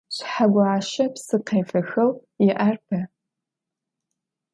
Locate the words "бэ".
2.85-2.99